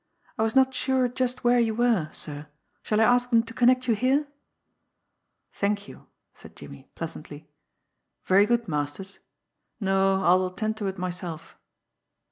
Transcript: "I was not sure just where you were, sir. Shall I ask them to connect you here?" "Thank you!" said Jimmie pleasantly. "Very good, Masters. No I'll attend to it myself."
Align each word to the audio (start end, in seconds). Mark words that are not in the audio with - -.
"I 0.35 0.41
was 0.41 0.55
not 0.55 0.73
sure 0.73 1.07
just 1.07 1.43
where 1.43 1.59
you 1.59 1.75
were, 1.75 2.09
sir. 2.11 2.47
Shall 2.81 2.99
I 2.99 3.03
ask 3.03 3.29
them 3.29 3.43
to 3.43 3.53
connect 3.53 3.87
you 3.87 3.93
here?" 3.93 4.27
"Thank 5.53 5.87
you!" 5.87 6.07
said 6.33 6.55
Jimmie 6.55 6.89
pleasantly. 6.95 7.47
"Very 8.25 8.47
good, 8.47 8.67
Masters. 8.67 9.19
No 9.79 10.23
I'll 10.23 10.47
attend 10.47 10.77
to 10.77 10.87
it 10.87 10.97
myself." 10.97 11.55